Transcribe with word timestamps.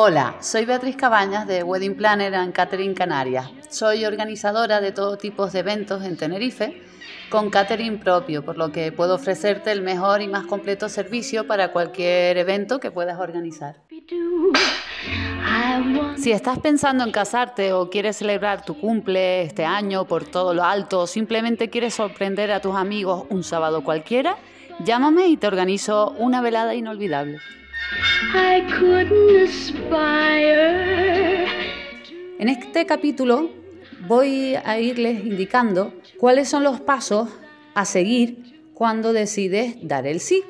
Hola, 0.00 0.36
soy 0.38 0.64
Beatriz 0.64 0.94
Cabañas 0.94 1.48
de 1.48 1.64
Wedding 1.64 1.96
Planner 1.96 2.32
and 2.36 2.52
Catering 2.52 2.94
Canarias. 2.94 3.50
Soy 3.68 4.04
organizadora 4.04 4.80
de 4.80 4.92
todo 4.92 5.18
tipo 5.18 5.48
de 5.48 5.58
eventos 5.58 6.04
en 6.04 6.16
Tenerife 6.16 6.80
con 7.28 7.50
catering 7.50 7.98
propio, 7.98 8.44
por 8.44 8.56
lo 8.56 8.70
que 8.70 8.92
puedo 8.92 9.16
ofrecerte 9.16 9.72
el 9.72 9.82
mejor 9.82 10.22
y 10.22 10.28
más 10.28 10.46
completo 10.46 10.88
servicio 10.88 11.48
para 11.48 11.72
cualquier 11.72 12.38
evento 12.38 12.78
que 12.78 12.92
puedas 12.92 13.18
organizar. 13.18 13.78
Si 16.16 16.30
estás 16.30 16.60
pensando 16.60 17.02
en 17.02 17.10
casarte 17.10 17.72
o 17.72 17.90
quieres 17.90 18.18
celebrar 18.18 18.64
tu 18.64 18.78
cumple 18.78 19.42
este 19.42 19.64
año 19.64 20.04
por 20.04 20.24
todo 20.24 20.54
lo 20.54 20.62
alto 20.62 21.00
o 21.00 21.06
simplemente 21.08 21.70
quieres 21.70 21.94
sorprender 21.94 22.52
a 22.52 22.60
tus 22.60 22.76
amigos 22.76 23.24
un 23.30 23.42
sábado 23.42 23.82
cualquiera, 23.82 24.36
llámame 24.84 25.26
y 25.26 25.36
te 25.36 25.48
organizo 25.48 26.14
una 26.18 26.40
velada 26.40 26.76
inolvidable. 26.76 27.40
En 32.38 32.48
este 32.48 32.86
capítulo 32.86 33.50
voy 34.06 34.54
a 34.56 34.78
irles 34.78 35.24
indicando 35.24 35.94
cuáles 36.18 36.48
son 36.48 36.64
los 36.64 36.80
pasos 36.80 37.28
a 37.74 37.84
seguir 37.84 38.70
cuando 38.74 39.12
decides 39.12 39.76
dar 39.82 40.06
el 40.06 40.20
sí. 40.20 40.42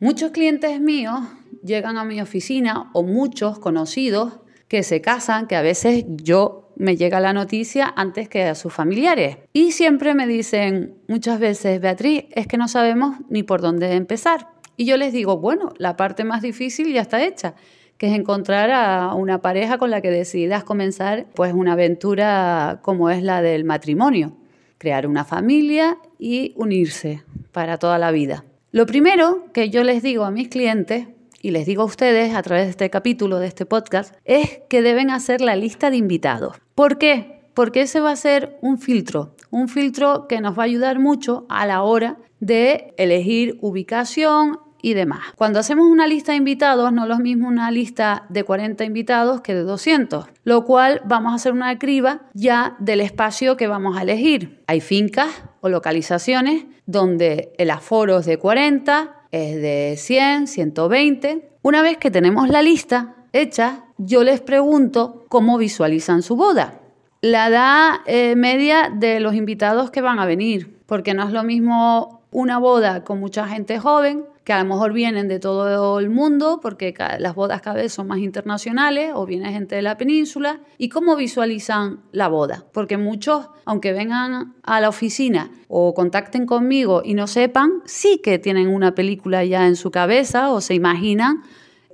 Muchos 0.00 0.30
clientes 0.30 0.80
míos 0.80 1.20
llegan 1.62 1.98
a 1.98 2.04
mi 2.04 2.20
oficina 2.20 2.90
o 2.92 3.02
muchos 3.02 3.58
conocidos 3.58 4.40
que 4.68 4.82
se 4.82 5.00
casan, 5.00 5.46
que 5.46 5.56
a 5.56 5.62
veces 5.62 6.04
yo 6.08 6.72
me 6.76 6.96
llega 6.96 7.20
la 7.20 7.32
noticia 7.32 7.92
antes 7.96 8.28
que 8.28 8.44
a 8.44 8.54
sus 8.54 8.72
familiares. 8.72 9.38
Y 9.52 9.72
siempre 9.72 10.14
me 10.14 10.26
dicen 10.26 10.98
muchas 11.08 11.40
veces, 11.40 11.80
Beatriz, 11.80 12.24
es 12.32 12.46
que 12.46 12.58
no 12.58 12.68
sabemos 12.68 13.16
ni 13.30 13.42
por 13.42 13.60
dónde 13.60 13.94
empezar. 13.94 14.48
Y 14.76 14.84
yo 14.84 14.96
les 14.96 15.12
digo, 15.12 15.38
bueno, 15.38 15.72
la 15.78 15.96
parte 15.96 16.24
más 16.24 16.42
difícil 16.42 16.92
ya 16.92 17.00
está 17.00 17.24
hecha, 17.24 17.54
que 17.98 18.08
es 18.08 18.12
encontrar 18.14 18.70
a 18.70 19.14
una 19.14 19.40
pareja 19.40 19.78
con 19.78 19.90
la 19.90 20.00
que 20.00 20.10
decidas 20.10 20.64
comenzar 20.64 21.26
pues 21.34 21.54
una 21.54 21.72
aventura 21.72 22.80
como 22.82 23.10
es 23.10 23.22
la 23.22 23.42
del 23.42 23.64
matrimonio, 23.64 24.36
crear 24.78 25.06
una 25.06 25.24
familia 25.24 25.98
y 26.18 26.52
unirse 26.56 27.22
para 27.52 27.78
toda 27.78 27.98
la 27.98 28.10
vida. 28.10 28.44
Lo 28.70 28.84
primero 28.84 29.46
que 29.54 29.70
yo 29.70 29.82
les 29.82 30.02
digo 30.02 30.24
a 30.24 30.30
mis 30.30 30.48
clientes 30.48 31.06
y 31.40 31.50
les 31.52 31.64
digo 31.64 31.82
a 31.82 31.86
ustedes 31.86 32.34
a 32.34 32.42
través 32.42 32.64
de 32.66 32.70
este 32.70 32.90
capítulo, 32.90 33.38
de 33.38 33.46
este 33.46 33.64
podcast, 33.64 34.14
es 34.24 34.60
que 34.68 34.82
deben 34.82 35.10
hacer 35.10 35.40
la 35.40 35.56
lista 35.56 35.90
de 35.90 35.96
invitados. 35.96 36.56
¿Por 36.74 36.98
qué? 36.98 37.40
Porque 37.54 37.82
ese 37.82 38.00
va 38.00 38.10
a 38.10 38.16
ser 38.16 38.58
un 38.60 38.78
filtro, 38.78 39.34
un 39.50 39.68
filtro 39.68 40.26
que 40.28 40.40
nos 40.40 40.58
va 40.58 40.64
a 40.64 40.66
ayudar 40.66 40.98
mucho 40.98 41.46
a 41.48 41.64
la 41.66 41.82
hora 41.82 42.18
de 42.40 42.92
elegir 42.98 43.58
ubicación, 43.62 44.58
y 44.86 44.94
demás. 44.94 45.32
Cuando 45.34 45.58
hacemos 45.58 45.86
una 45.86 46.06
lista 46.06 46.30
de 46.30 46.38
invitados, 46.38 46.92
no 46.92 47.02
es 47.02 47.08
lo 47.08 47.18
mismo 47.18 47.48
una 47.48 47.72
lista 47.72 48.24
de 48.28 48.44
40 48.44 48.84
invitados 48.84 49.40
que 49.40 49.52
de 49.52 49.62
200, 49.62 50.26
lo 50.44 50.64
cual 50.64 51.02
vamos 51.04 51.32
a 51.32 51.34
hacer 51.34 51.52
una 51.52 51.76
criba 51.76 52.20
ya 52.34 52.76
del 52.78 53.00
espacio 53.00 53.56
que 53.56 53.66
vamos 53.66 53.98
a 53.98 54.02
elegir. 54.02 54.62
Hay 54.68 54.80
fincas 54.80 55.42
o 55.60 55.68
localizaciones 55.68 56.66
donde 56.86 57.52
el 57.58 57.72
aforo 57.72 58.20
es 58.20 58.26
de 58.26 58.38
40, 58.38 59.22
es 59.32 59.56
de 59.60 59.96
100, 59.98 60.46
120. 60.46 61.50
Una 61.62 61.82
vez 61.82 61.98
que 61.98 62.12
tenemos 62.12 62.48
la 62.48 62.62
lista 62.62 63.16
hecha, 63.32 63.86
yo 63.98 64.22
les 64.22 64.40
pregunto 64.40 65.24
cómo 65.28 65.58
visualizan 65.58 66.22
su 66.22 66.36
boda. 66.36 66.78
La 67.22 67.48
edad 67.48 67.94
eh, 68.06 68.36
media 68.36 68.92
de 68.94 69.18
los 69.18 69.34
invitados 69.34 69.90
que 69.90 70.00
van 70.00 70.20
a 70.20 70.26
venir, 70.26 70.78
porque 70.86 71.12
no 71.12 71.24
es 71.24 71.32
lo 71.32 71.42
mismo 71.42 72.22
una 72.30 72.58
boda 72.58 73.02
con 73.02 73.18
mucha 73.18 73.48
gente 73.48 73.80
joven 73.80 74.26
que 74.46 74.52
a 74.52 74.62
lo 74.62 74.68
mejor 74.68 74.92
vienen 74.92 75.26
de 75.26 75.40
todo 75.40 75.98
el 75.98 76.08
mundo, 76.08 76.60
porque 76.62 76.94
las 77.18 77.34
bodas 77.34 77.60
cada 77.62 77.78
vez 77.78 77.92
son 77.92 78.06
más 78.06 78.20
internacionales, 78.20 79.10
o 79.12 79.26
viene 79.26 79.50
gente 79.50 79.74
de 79.74 79.82
la 79.82 79.96
península, 79.96 80.60
y 80.78 80.88
cómo 80.88 81.16
visualizan 81.16 82.04
la 82.12 82.28
boda. 82.28 82.64
Porque 82.72 82.96
muchos, 82.96 83.48
aunque 83.64 83.92
vengan 83.92 84.54
a 84.62 84.80
la 84.80 84.88
oficina 84.88 85.50
o 85.66 85.94
contacten 85.94 86.46
conmigo 86.46 87.02
y 87.04 87.14
no 87.14 87.26
sepan, 87.26 87.82
sí 87.86 88.20
que 88.22 88.38
tienen 88.38 88.68
una 88.68 88.94
película 88.94 89.44
ya 89.44 89.66
en 89.66 89.74
su 89.74 89.90
cabeza 89.90 90.52
o 90.52 90.60
se 90.60 90.74
imaginan 90.74 91.42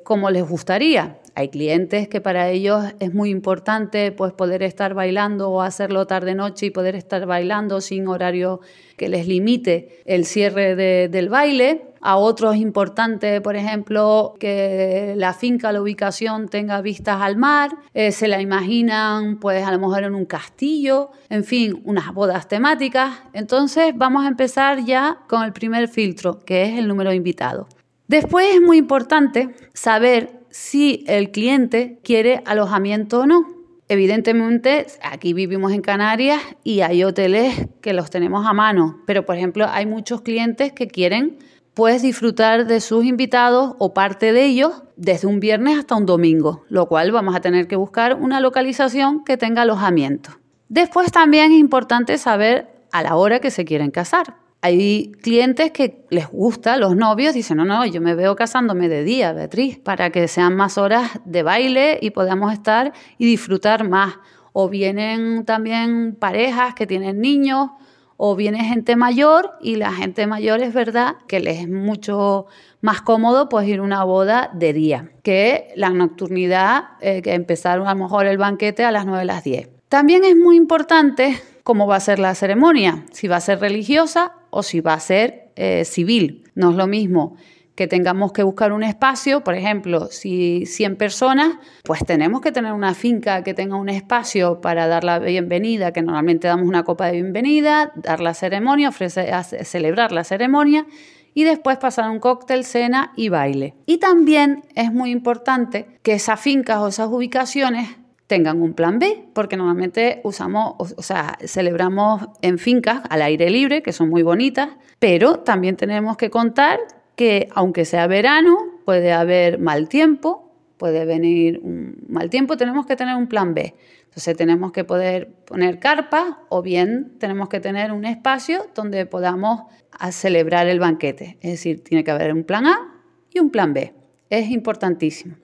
cómo 0.04 0.28
les 0.28 0.46
gustaría. 0.46 1.21
Hay 1.34 1.48
clientes 1.48 2.08
que 2.08 2.20
para 2.20 2.50
ellos 2.50 2.84
es 3.00 3.14
muy 3.14 3.30
importante 3.30 4.12
pues 4.12 4.34
poder 4.34 4.62
estar 4.62 4.92
bailando 4.92 5.50
o 5.50 5.62
hacerlo 5.62 6.06
tarde 6.06 6.34
noche 6.34 6.66
y 6.66 6.70
poder 6.70 6.94
estar 6.94 7.24
bailando 7.24 7.80
sin 7.80 8.06
horario 8.06 8.60
que 8.98 9.08
les 9.08 9.26
limite 9.26 10.02
el 10.04 10.26
cierre 10.26 10.76
del 11.08 11.28
baile. 11.30 11.86
A 12.02 12.16
otros 12.16 12.56
es 12.56 12.60
importante, 12.60 13.40
por 13.40 13.56
ejemplo, 13.56 14.34
que 14.38 15.14
la 15.16 15.32
finca, 15.32 15.72
la 15.72 15.80
ubicación 15.80 16.48
tenga 16.48 16.82
vistas 16.82 17.22
al 17.22 17.36
mar. 17.36 17.70
Eh, 17.94 18.12
se 18.12 18.28
la 18.28 18.42
imaginan 18.42 19.38
pues 19.38 19.64
a 19.64 19.72
lo 19.72 19.78
mejor 19.78 20.04
en 20.04 20.14
un 20.14 20.26
castillo, 20.26 21.10
en 21.30 21.44
fin, 21.44 21.80
unas 21.84 22.12
bodas 22.12 22.46
temáticas. 22.46 23.20
Entonces 23.32 23.94
vamos 23.96 24.24
a 24.26 24.28
empezar 24.28 24.84
ya 24.84 25.18
con 25.28 25.44
el 25.44 25.52
primer 25.52 25.88
filtro, 25.88 26.40
que 26.40 26.64
es 26.64 26.78
el 26.78 26.88
número 26.88 27.12
de. 27.12 27.68
Después 28.08 28.54
es 28.54 28.60
muy 28.60 28.76
importante 28.76 29.54
saber 29.72 30.41
si 30.52 31.04
el 31.08 31.30
cliente 31.30 31.98
quiere 32.04 32.42
alojamiento 32.44 33.20
o 33.20 33.26
no. 33.26 33.46
Evidentemente, 33.88 34.86
aquí 35.02 35.32
vivimos 35.32 35.72
en 35.72 35.82
Canarias 35.82 36.40
y 36.62 36.80
hay 36.80 37.02
hoteles 37.02 37.68
que 37.80 37.92
los 37.92 38.10
tenemos 38.10 38.46
a 38.46 38.52
mano, 38.52 39.00
pero 39.06 39.26
por 39.26 39.36
ejemplo 39.36 39.66
hay 39.68 39.86
muchos 39.86 40.20
clientes 40.20 40.72
que 40.72 40.86
quieren 40.86 41.38
pues 41.74 42.02
disfrutar 42.02 42.66
de 42.66 42.80
sus 42.80 43.04
invitados 43.04 43.74
o 43.78 43.94
parte 43.94 44.32
de 44.32 44.44
ellos 44.44 44.82
desde 44.96 45.26
un 45.26 45.40
viernes 45.40 45.78
hasta 45.78 45.96
un 45.96 46.06
domingo, 46.06 46.64
lo 46.68 46.86
cual 46.86 47.12
vamos 47.12 47.34
a 47.34 47.40
tener 47.40 47.66
que 47.66 47.76
buscar 47.76 48.14
una 48.14 48.40
localización 48.40 49.24
que 49.24 49.38
tenga 49.38 49.62
alojamiento. 49.62 50.30
Después 50.68 51.10
también 51.12 51.52
es 51.52 51.58
importante 51.58 52.18
saber 52.18 52.68
a 52.92 53.02
la 53.02 53.16
hora 53.16 53.40
que 53.40 53.50
se 53.50 53.64
quieren 53.64 53.90
casar. 53.90 54.41
Hay 54.64 55.10
clientes 55.20 55.72
que 55.72 56.04
les 56.10 56.28
gusta, 56.28 56.76
los 56.76 56.94
novios 56.94 57.34
dicen, 57.34 57.56
no, 57.56 57.64
no, 57.64 57.84
yo 57.84 58.00
me 58.00 58.14
veo 58.14 58.36
casándome 58.36 58.88
de 58.88 59.02
día, 59.02 59.32
Beatriz, 59.32 59.76
para 59.76 60.10
que 60.10 60.28
sean 60.28 60.54
más 60.54 60.78
horas 60.78 61.10
de 61.24 61.42
baile 61.42 61.98
y 62.00 62.10
podamos 62.10 62.52
estar 62.52 62.92
y 63.18 63.26
disfrutar 63.26 63.88
más. 63.88 64.14
O 64.52 64.68
vienen 64.68 65.44
también 65.44 66.14
parejas 66.14 66.74
que 66.76 66.86
tienen 66.86 67.20
niños, 67.20 67.70
o 68.16 68.36
viene 68.36 68.62
gente 68.62 68.94
mayor 68.94 69.50
y 69.60 69.74
la 69.74 69.92
gente 69.92 70.28
mayor 70.28 70.62
es 70.62 70.72
verdad 70.72 71.16
que 71.26 71.40
les 71.40 71.62
es 71.62 71.68
mucho 71.68 72.46
más 72.80 73.02
cómodo 73.02 73.48
pues 73.48 73.66
ir 73.66 73.80
a 73.80 73.82
una 73.82 74.04
boda 74.04 74.48
de 74.54 74.72
día 74.72 75.10
que 75.24 75.72
la 75.74 75.90
nocturnidad, 75.90 76.84
eh, 77.00 77.20
que 77.20 77.34
empezar 77.34 77.80
a 77.80 77.94
lo 77.94 77.96
mejor 77.96 78.26
el 78.26 78.38
banquete 78.38 78.84
a 78.84 78.92
las 78.92 79.06
9 79.06 79.22
a 79.22 79.24
las 79.24 79.42
10. 79.42 79.70
También 79.88 80.22
es 80.24 80.36
muy 80.36 80.56
importante 80.56 81.36
cómo 81.64 81.88
va 81.88 81.96
a 81.96 82.00
ser 82.00 82.20
la 82.20 82.36
ceremonia, 82.36 83.04
si 83.10 83.26
va 83.26 83.36
a 83.36 83.40
ser 83.40 83.58
religiosa 83.58 84.34
o 84.54 84.62
si 84.62 84.80
va 84.80 84.92
a 84.92 85.00
ser 85.00 85.48
eh, 85.56 85.84
civil. 85.84 86.44
No 86.54 86.70
es 86.70 86.76
lo 86.76 86.86
mismo 86.86 87.36
que 87.74 87.86
tengamos 87.86 88.32
que 88.32 88.42
buscar 88.42 88.70
un 88.72 88.82
espacio, 88.82 89.42
por 89.42 89.54
ejemplo, 89.54 90.08
si 90.10 90.66
100 90.66 90.96
personas, 90.96 91.54
pues 91.84 92.04
tenemos 92.04 92.42
que 92.42 92.52
tener 92.52 92.74
una 92.74 92.92
finca 92.92 93.42
que 93.42 93.54
tenga 93.54 93.76
un 93.76 93.88
espacio 93.88 94.60
para 94.60 94.86
dar 94.86 95.04
la 95.04 95.18
bienvenida, 95.18 95.90
que 95.92 96.02
normalmente 96.02 96.48
damos 96.48 96.68
una 96.68 96.84
copa 96.84 97.06
de 97.06 97.12
bienvenida, 97.12 97.92
dar 97.96 98.20
la 98.20 98.34
ceremonia, 98.34 98.90
ofrecer, 98.90 99.32
celebrar 99.64 100.12
la 100.12 100.22
ceremonia 100.22 100.86
y 101.32 101.44
después 101.44 101.78
pasar 101.78 102.10
un 102.10 102.20
cóctel, 102.20 102.66
cena 102.66 103.14
y 103.16 103.30
baile. 103.30 103.74
Y 103.86 103.96
también 103.96 104.64
es 104.74 104.92
muy 104.92 105.10
importante 105.10 105.98
que 106.02 106.12
esas 106.12 106.38
fincas 106.38 106.76
o 106.76 106.88
esas 106.88 107.08
ubicaciones 107.08 107.88
tengan 108.26 108.62
un 108.62 108.74
plan 108.74 108.98
B, 108.98 109.26
porque 109.34 109.56
normalmente 109.56 110.20
usamos, 110.24 110.74
o, 110.78 111.02
sea, 111.02 111.36
celebramos 111.44 112.28
en 112.40 112.58
fincas 112.58 113.02
al 113.10 113.22
aire 113.22 113.50
libre, 113.50 113.82
que 113.82 113.92
son 113.92 114.08
muy 114.08 114.22
bonitas, 114.22 114.70
pero 114.98 115.40
también 115.40 115.76
tenemos 115.76 116.16
que 116.16 116.30
contar 116.30 116.80
que 117.16 117.48
aunque 117.54 117.84
sea 117.84 118.06
verano, 118.06 118.56
puede 118.84 119.12
haber 119.12 119.58
mal 119.58 119.88
tiempo, 119.88 120.50
puede 120.78 121.04
venir 121.04 121.60
un 121.62 122.04
mal 122.08 122.30
tiempo, 122.30 122.56
tenemos 122.56 122.86
que 122.86 122.96
tener 122.96 123.16
un 123.16 123.26
plan 123.26 123.54
B. 123.54 123.74
Entonces 124.04 124.36
tenemos 124.36 124.72
que 124.72 124.84
poder 124.84 125.32
poner 125.46 125.78
carpa 125.78 126.40
o 126.50 126.60
bien 126.60 127.16
tenemos 127.18 127.48
que 127.48 127.60
tener 127.60 127.92
un 127.92 128.04
espacio 128.04 128.66
donde 128.74 129.06
podamos 129.06 129.62
celebrar 130.10 130.66
el 130.66 130.80
banquete. 130.80 131.38
Es 131.40 131.52
decir, 131.52 131.82
tiene 131.82 132.04
que 132.04 132.10
haber 132.10 132.32
un 132.32 132.44
plan 132.44 132.66
A 132.66 133.02
y 133.32 133.40
un 133.40 133.50
plan 133.50 133.72
B. 133.72 133.94
Es 134.28 134.50
importantísimo. 134.50 135.36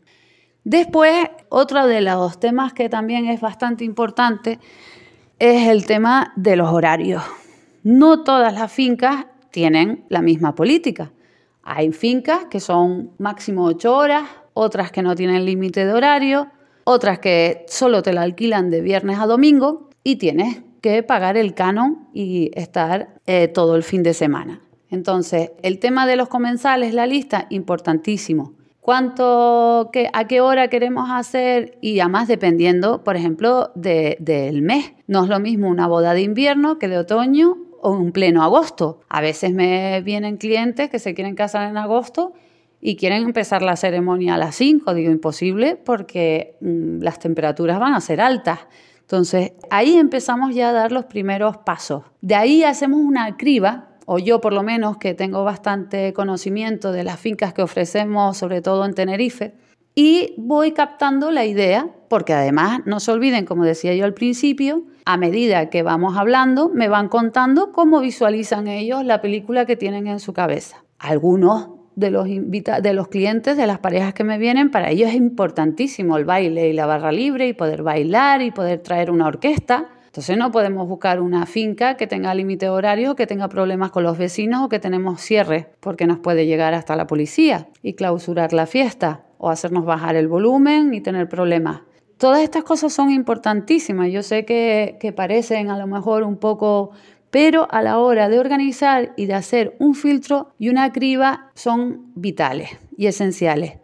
Después, 0.68 1.30
otro 1.48 1.86
de 1.86 2.02
los 2.02 2.38
temas 2.40 2.74
que 2.74 2.90
también 2.90 3.24
es 3.24 3.40
bastante 3.40 3.84
importante 3.84 4.58
es 5.38 5.66
el 5.66 5.86
tema 5.86 6.34
de 6.36 6.56
los 6.56 6.68
horarios. 6.70 7.22
No 7.84 8.22
todas 8.22 8.52
las 8.52 8.70
fincas 8.70 9.24
tienen 9.50 10.04
la 10.10 10.20
misma 10.20 10.54
política. 10.54 11.10
Hay 11.62 11.90
fincas 11.92 12.44
que 12.50 12.60
son 12.60 13.12
máximo 13.16 13.64
ocho 13.64 13.96
horas, 13.96 14.24
otras 14.52 14.92
que 14.92 15.00
no 15.00 15.14
tienen 15.14 15.46
límite 15.46 15.86
de 15.86 15.92
horario, 15.94 16.48
otras 16.84 17.18
que 17.18 17.64
solo 17.68 18.02
te 18.02 18.12
la 18.12 18.20
alquilan 18.20 18.68
de 18.68 18.82
viernes 18.82 19.18
a 19.20 19.26
domingo 19.26 19.88
y 20.04 20.16
tienes 20.16 20.60
que 20.82 21.02
pagar 21.02 21.38
el 21.38 21.54
canon 21.54 22.10
y 22.12 22.50
estar 22.52 23.14
eh, 23.26 23.48
todo 23.48 23.74
el 23.74 23.84
fin 23.84 24.02
de 24.02 24.12
semana. 24.12 24.60
Entonces, 24.90 25.52
el 25.62 25.78
tema 25.78 26.06
de 26.06 26.16
los 26.16 26.28
comensales, 26.28 26.92
la 26.92 27.06
lista, 27.06 27.46
importantísimo 27.48 28.58
cuánto, 28.80 29.90
qué, 29.92 30.10
a 30.12 30.26
qué 30.26 30.40
hora 30.40 30.68
queremos 30.68 31.10
hacer 31.10 31.78
y 31.80 32.00
además 32.00 32.28
dependiendo, 32.28 33.04
por 33.04 33.16
ejemplo, 33.16 33.72
del 33.74 34.62
mes. 34.62 34.92
No 35.06 35.24
es 35.24 35.28
lo 35.28 35.40
mismo 35.40 35.68
una 35.68 35.86
boda 35.86 36.14
de 36.14 36.22
invierno 36.22 36.78
que 36.78 36.88
de 36.88 36.98
otoño 36.98 37.56
o 37.80 37.92
un 37.92 38.12
pleno 38.12 38.42
agosto. 38.42 39.00
A 39.08 39.20
veces 39.20 39.52
me 39.52 40.00
vienen 40.02 40.36
clientes 40.36 40.90
que 40.90 40.98
se 40.98 41.14
quieren 41.14 41.34
casar 41.34 41.68
en 41.68 41.76
agosto 41.76 42.32
y 42.80 42.96
quieren 42.96 43.24
empezar 43.24 43.62
la 43.62 43.76
ceremonia 43.76 44.34
a 44.34 44.38
las 44.38 44.54
5. 44.56 44.94
Digo, 44.94 45.10
imposible 45.10 45.76
porque 45.76 46.56
mm, 46.60 47.00
las 47.00 47.18
temperaturas 47.18 47.78
van 47.78 47.94
a 47.94 48.00
ser 48.00 48.20
altas. 48.20 48.60
Entonces, 49.00 49.52
ahí 49.70 49.96
empezamos 49.96 50.54
ya 50.54 50.68
a 50.68 50.72
dar 50.72 50.92
los 50.92 51.06
primeros 51.06 51.56
pasos. 51.58 52.04
De 52.20 52.34
ahí 52.34 52.62
hacemos 52.62 53.00
una 53.00 53.36
criba 53.36 53.87
o 54.10 54.18
yo 54.18 54.40
por 54.40 54.54
lo 54.54 54.62
menos 54.62 54.96
que 54.96 55.12
tengo 55.12 55.44
bastante 55.44 56.14
conocimiento 56.14 56.92
de 56.92 57.04
las 57.04 57.20
fincas 57.20 57.52
que 57.52 57.60
ofrecemos, 57.60 58.38
sobre 58.38 58.62
todo 58.62 58.86
en 58.86 58.94
Tenerife, 58.94 59.52
y 59.94 60.32
voy 60.38 60.72
captando 60.72 61.30
la 61.30 61.44
idea, 61.44 61.90
porque 62.08 62.32
además 62.32 62.80
no 62.86 63.00
se 63.00 63.12
olviden, 63.12 63.44
como 63.44 63.66
decía 63.66 63.94
yo 63.94 64.06
al 64.06 64.14
principio, 64.14 64.84
a 65.04 65.18
medida 65.18 65.68
que 65.68 65.82
vamos 65.82 66.16
hablando, 66.16 66.70
me 66.70 66.88
van 66.88 67.08
contando 67.08 67.70
cómo 67.70 68.00
visualizan 68.00 68.66
ellos 68.66 69.04
la 69.04 69.20
película 69.20 69.66
que 69.66 69.76
tienen 69.76 70.06
en 70.06 70.20
su 70.20 70.32
cabeza. 70.32 70.84
Algunos 70.98 71.68
de 71.94 72.10
los, 72.10 72.26
de 72.26 72.92
los 72.94 73.08
clientes, 73.08 73.58
de 73.58 73.66
las 73.66 73.80
parejas 73.80 74.14
que 74.14 74.24
me 74.24 74.38
vienen, 74.38 74.70
para 74.70 74.88
ellos 74.88 75.10
es 75.10 75.16
importantísimo 75.16 76.16
el 76.16 76.24
baile 76.24 76.70
y 76.70 76.72
la 76.72 76.86
barra 76.86 77.12
libre 77.12 77.46
y 77.46 77.52
poder 77.52 77.82
bailar 77.82 78.40
y 78.40 78.52
poder 78.52 78.78
traer 78.78 79.10
una 79.10 79.26
orquesta. 79.26 79.88
Entonces 80.08 80.38
no 80.38 80.50
podemos 80.50 80.88
buscar 80.88 81.20
una 81.20 81.44
finca 81.44 81.98
que 81.98 82.06
tenga 82.06 82.34
límite 82.34 82.70
horario, 82.70 83.14
que 83.14 83.26
tenga 83.26 83.48
problemas 83.48 83.90
con 83.90 84.04
los 84.04 84.16
vecinos 84.16 84.64
o 84.64 84.68
que 84.70 84.78
tenemos 84.78 85.20
cierre, 85.20 85.68
porque 85.80 86.06
nos 86.06 86.18
puede 86.18 86.46
llegar 86.46 86.72
hasta 86.72 86.96
la 86.96 87.06
policía 87.06 87.68
y 87.82 87.92
clausurar 87.92 88.54
la 88.54 88.66
fiesta 88.66 89.24
o 89.36 89.50
hacernos 89.50 89.84
bajar 89.84 90.16
el 90.16 90.26
volumen 90.26 90.94
y 90.94 91.02
tener 91.02 91.28
problemas. 91.28 91.82
Todas 92.16 92.40
estas 92.40 92.64
cosas 92.64 92.92
son 92.92 93.10
importantísimas. 93.10 94.10
Yo 94.10 94.22
sé 94.22 94.46
que, 94.46 94.96
que 94.98 95.12
parecen 95.12 95.70
a 95.70 95.78
lo 95.78 95.86
mejor 95.86 96.22
un 96.22 96.38
poco 96.38 96.92
pero 97.30 97.68
a 97.70 97.82
la 97.82 97.98
hora 97.98 98.30
de 98.30 98.38
organizar 98.38 99.12
y 99.16 99.26
de 99.26 99.34
hacer 99.34 99.76
un 99.78 99.94
filtro 99.94 100.54
y 100.58 100.70
una 100.70 100.90
criba 100.92 101.50
son 101.54 102.10
vitales 102.14 102.70
y 102.96 103.06
esenciales. 103.06 103.74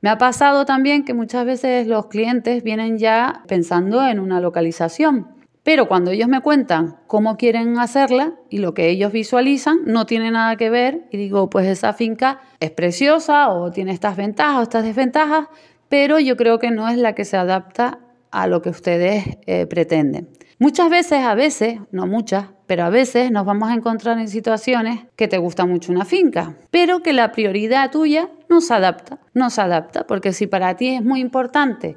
Me 0.00 0.08
ha 0.08 0.18
pasado 0.18 0.64
también 0.64 1.04
que 1.04 1.14
muchas 1.14 1.44
veces 1.44 1.86
los 1.86 2.06
clientes 2.06 2.62
vienen 2.62 2.98
ya 2.98 3.42
pensando 3.46 4.06
en 4.06 4.20
una 4.20 4.40
localización 4.40 5.33
pero 5.64 5.88
cuando 5.88 6.12
ellos 6.12 6.28
me 6.28 6.42
cuentan 6.42 6.98
cómo 7.06 7.36
quieren 7.36 7.78
hacerla 7.78 8.34
y 8.50 8.58
lo 8.58 8.74
que 8.74 8.90
ellos 8.90 9.10
visualizan 9.10 9.78
no 9.86 10.06
tiene 10.06 10.30
nada 10.30 10.56
que 10.56 10.70
ver 10.70 11.08
y 11.10 11.16
digo, 11.16 11.50
pues 11.50 11.66
esa 11.66 11.94
finca 11.94 12.40
es 12.60 12.70
preciosa 12.70 13.48
o 13.48 13.72
tiene 13.72 13.92
estas 13.92 14.16
ventajas 14.16 14.56
o 14.58 14.62
estas 14.62 14.84
desventajas, 14.84 15.48
pero 15.88 16.20
yo 16.20 16.36
creo 16.36 16.58
que 16.58 16.70
no 16.70 16.88
es 16.88 16.98
la 16.98 17.14
que 17.14 17.24
se 17.24 17.38
adapta 17.38 17.98
a 18.30 18.46
lo 18.46 18.62
que 18.62 18.68
ustedes 18.68 19.38
eh, 19.46 19.66
pretenden. 19.66 20.28
Muchas 20.58 20.90
veces, 20.90 21.20
a 21.20 21.34
veces, 21.34 21.78
no 21.90 22.06
muchas, 22.06 22.46
pero 22.66 22.84
a 22.84 22.90
veces 22.90 23.30
nos 23.30 23.44
vamos 23.44 23.70
a 23.70 23.74
encontrar 23.74 24.18
en 24.18 24.28
situaciones 24.28 25.00
que 25.16 25.28
te 25.28 25.38
gusta 25.38 25.66
mucho 25.66 25.92
una 25.92 26.04
finca, 26.04 26.56
pero 26.70 27.00
que 27.00 27.12
la 27.12 27.32
prioridad 27.32 27.90
tuya 27.90 28.28
no 28.48 28.60
se 28.60 28.74
adapta, 28.74 29.18
no 29.32 29.50
se 29.50 29.62
adapta, 29.62 30.06
porque 30.06 30.32
si 30.32 30.46
para 30.46 30.76
ti 30.76 30.88
es 30.88 31.02
muy 31.02 31.20
importante 31.20 31.96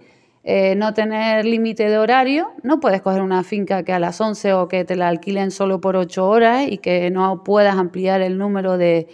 eh, 0.50 0.76
no 0.78 0.94
tener 0.94 1.44
límite 1.44 1.90
de 1.90 1.98
horario, 1.98 2.54
no 2.64 2.80
puedes 2.80 3.02
coger 3.02 3.22
una 3.22 3.44
finca 3.44 3.84
que 3.84 3.92
a 3.92 4.00
las 4.00 4.22
11 4.22 4.54
o 4.54 4.70
que 4.70 4.86
te 4.86 4.96
la 4.96 5.10
alquilen 5.10 5.52
solo 5.52 5.82
por 5.82 5.98
8 5.98 6.26
horas 6.26 6.68
y 6.70 6.78
que 6.78 7.12
no 7.12 7.44
puedas 7.44 7.76
ampliar 7.76 8.22
el 8.22 8.38
número 8.38 8.78
de, 8.78 9.10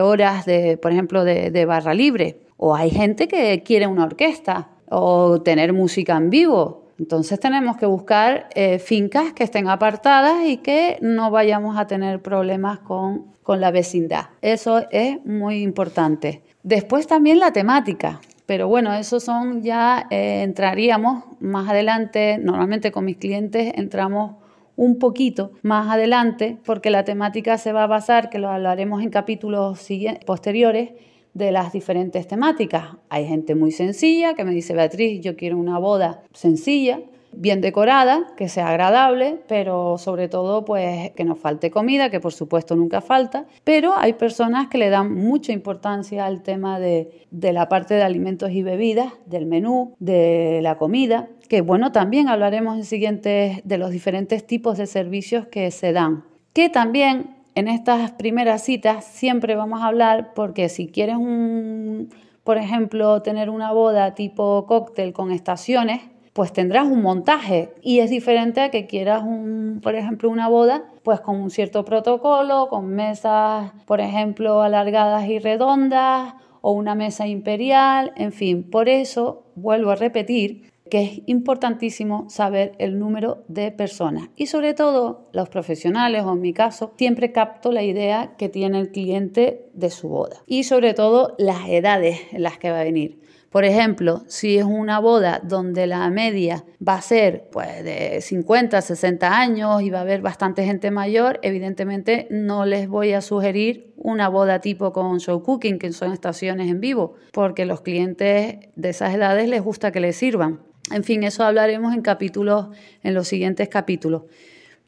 horas, 0.00 0.46
de, 0.46 0.78
por 0.78 0.92
ejemplo, 0.92 1.24
de, 1.24 1.64
barra 1.66 1.92
libre. 1.92 2.40
O 2.56 2.74
hay 2.74 2.88
gente 2.88 3.28
que 3.28 3.62
quiere 3.64 3.86
una 3.86 4.04
orquesta 4.04 4.70
o 4.88 5.42
tener 5.42 5.74
música 5.74 6.16
en 6.16 6.30
vivo. 6.30 6.86
Entonces 6.98 7.38
tenemos 7.38 7.76
que 7.76 7.84
buscar 7.84 8.48
eh, 8.54 8.78
fincas 8.78 9.34
que 9.34 9.44
estén 9.44 9.68
apartadas 9.68 10.42
y 10.46 10.56
que 10.56 10.96
no 11.02 11.30
vayamos 11.30 11.76
a 11.76 11.86
tener 11.86 12.22
problemas 12.22 12.78
con, 12.78 13.26
con 13.42 13.60
la 13.60 13.70
vecindad. 13.70 14.30
Eso 14.40 14.86
es 14.90 15.22
muy 15.26 15.60
importante. 15.60 16.40
Después 16.62 17.06
también 17.06 17.40
la 17.40 17.52
temática. 17.52 18.22
Pero 18.46 18.68
bueno, 18.68 18.94
eso 18.94 19.20
son 19.20 19.62
ya, 19.62 20.06
eh, 20.10 20.42
entraríamos 20.42 21.24
más 21.40 21.68
adelante, 21.68 22.38
normalmente 22.38 22.92
con 22.92 23.04
mis 23.04 23.16
clientes 23.16 23.72
entramos 23.74 24.36
un 24.76 24.98
poquito 24.98 25.52
más 25.62 25.90
adelante 25.90 26.58
porque 26.64 26.90
la 26.90 27.04
temática 27.04 27.58
se 27.58 27.72
va 27.72 27.84
a 27.84 27.88
basar, 27.88 28.30
que 28.30 28.38
lo 28.38 28.48
hablaremos 28.48 29.02
en 29.02 29.10
capítulos 29.10 29.86
posteriores, 30.24 30.90
de 31.36 31.52
las 31.52 31.70
diferentes 31.70 32.26
temáticas. 32.26 32.96
Hay 33.10 33.26
gente 33.26 33.54
muy 33.54 33.70
sencilla 33.70 34.32
que 34.32 34.42
me 34.42 34.52
dice, 34.52 34.72
Beatriz, 34.72 35.20
yo 35.20 35.36
quiero 35.36 35.58
una 35.58 35.78
boda 35.78 36.22
sencilla 36.32 37.00
bien 37.32 37.60
decorada, 37.60 38.32
que 38.36 38.48
sea 38.48 38.68
agradable, 38.68 39.38
pero 39.46 39.98
sobre 39.98 40.28
todo 40.28 40.64
pues 40.64 41.10
que 41.12 41.24
no 41.24 41.36
falte 41.36 41.70
comida, 41.70 42.10
que 42.10 42.20
por 42.20 42.32
supuesto 42.32 42.76
nunca 42.76 43.00
falta, 43.00 43.46
pero 43.64 43.94
hay 43.96 44.14
personas 44.14 44.68
que 44.68 44.78
le 44.78 44.90
dan 44.90 45.12
mucha 45.12 45.52
importancia 45.52 46.26
al 46.26 46.42
tema 46.42 46.80
de, 46.80 47.26
de 47.30 47.52
la 47.52 47.68
parte 47.68 47.94
de 47.94 48.02
alimentos 48.02 48.50
y 48.50 48.62
bebidas, 48.62 49.12
del 49.26 49.46
menú, 49.46 49.94
de 49.98 50.60
la 50.62 50.76
comida, 50.76 51.28
que 51.48 51.60
bueno, 51.60 51.92
también 51.92 52.28
hablaremos 52.28 52.76
en 52.76 52.84
siguientes 52.84 53.60
de 53.64 53.78
los 53.78 53.90
diferentes 53.90 54.46
tipos 54.46 54.78
de 54.78 54.86
servicios 54.86 55.46
que 55.46 55.70
se 55.70 55.92
dan, 55.92 56.24
que 56.52 56.68
también 56.68 57.36
en 57.54 57.68
estas 57.68 58.12
primeras 58.12 58.62
citas 58.62 59.04
siempre 59.04 59.56
vamos 59.56 59.80
a 59.80 59.86
hablar 59.86 60.34
porque 60.34 60.68
si 60.68 60.88
quieres 60.88 61.16
un, 61.16 62.10
por 62.44 62.58
ejemplo, 62.58 63.22
tener 63.22 63.48
una 63.48 63.72
boda 63.72 64.14
tipo 64.14 64.66
cóctel 64.66 65.12
con 65.14 65.32
estaciones, 65.32 66.02
pues 66.36 66.52
tendrás 66.52 66.86
un 66.86 67.00
montaje 67.00 67.72
y 67.80 68.00
es 68.00 68.10
diferente 68.10 68.60
a 68.60 68.70
que 68.70 68.86
quieras, 68.86 69.22
un, 69.22 69.80
por 69.82 69.94
ejemplo, 69.94 70.28
una 70.28 70.48
boda, 70.48 70.84
pues 71.02 71.20
con 71.20 71.40
un 71.40 71.50
cierto 71.50 71.86
protocolo, 71.86 72.68
con 72.68 72.88
mesas, 72.88 73.72
por 73.86 74.02
ejemplo, 74.02 74.60
alargadas 74.60 75.26
y 75.30 75.38
redondas 75.38 76.34
o 76.60 76.72
una 76.72 76.94
mesa 76.94 77.26
imperial, 77.26 78.12
en 78.16 78.32
fin, 78.32 78.64
por 78.64 78.90
eso 78.90 79.44
vuelvo 79.54 79.92
a 79.92 79.96
repetir 79.96 80.70
que 80.90 81.02
es 81.04 81.22
importantísimo 81.24 82.28
saber 82.28 82.72
el 82.78 82.98
número 82.98 83.42
de 83.48 83.72
personas. 83.72 84.28
Y 84.36 84.48
sobre 84.48 84.74
todo 84.74 85.30
los 85.32 85.48
profesionales 85.48 86.22
o 86.24 86.34
en 86.34 86.42
mi 86.42 86.52
caso 86.52 86.92
siempre 86.98 87.32
capto 87.32 87.72
la 87.72 87.82
idea 87.82 88.34
que 88.36 88.50
tiene 88.50 88.78
el 88.78 88.90
cliente 88.90 89.70
de 89.72 89.88
su 89.88 90.10
boda. 90.10 90.42
Y 90.46 90.64
sobre 90.64 90.92
todo 90.92 91.34
las 91.38 91.66
edades 91.66 92.20
en 92.32 92.42
las 92.42 92.58
que 92.58 92.70
va 92.70 92.80
a 92.80 92.84
venir. 92.84 93.20
Por 93.56 93.64
ejemplo, 93.64 94.22
si 94.26 94.58
es 94.58 94.66
una 94.66 94.98
boda 94.98 95.40
donde 95.42 95.86
la 95.86 96.10
media 96.10 96.66
va 96.86 96.96
a 96.96 97.00
ser 97.00 97.48
pues, 97.50 97.82
de 97.82 98.20
50, 98.20 98.82
60 98.82 99.34
años 99.34 99.80
y 99.80 99.88
va 99.88 100.00
a 100.00 100.02
haber 100.02 100.20
bastante 100.20 100.62
gente 100.66 100.90
mayor, 100.90 101.40
evidentemente 101.40 102.28
no 102.30 102.66
les 102.66 102.86
voy 102.86 103.14
a 103.14 103.22
sugerir 103.22 103.94
una 103.96 104.28
boda 104.28 104.60
tipo 104.60 104.92
con 104.92 105.20
show 105.20 105.42
cooking, 105.42 105.78
que 105.78 105.90
son 105.94 106.12
estaciones 106.12 106.68
en 106.70 106.82
vivo, 106.82 107.14
porque 107.32 107.64
los 107.64 107.80
clientes 107.80 108.58
de 108.76 108.88
esas 108.90 109.14
edades 109.14 109.48
les 109.48 109.62
gusta 109.62 109.90
que 109.90 110.00
les 110.00 110.16
sirvan. 110.16 110.60
En 110.92 111.02
fin, 111.02 111.22
eso 111.22 111.42
hablaremos 111.42 111.94
en 111.94 112.02
capítulos, 112.02 112.66
en 113.02 113.14
los 113.14 113.26
siguientes 113.26 113.70
capítulos. 113.70 114.24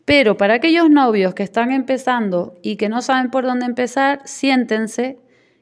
Pero 0.04 0.36
para 0.36 0.52
aquellos 0.52 0.90
novios 0.90 1.32
que 1.32 1.42
están 1.42 1.72
empezando 1.72 2.58
y 2.60 2.76
que 2.76 2.90
no 2.90 3.00
saben 3.00 3.30
por 3.30 3.46
dónde 3.46 3.64
empezar, 3.64 4.20
siéntense 4.26 5.16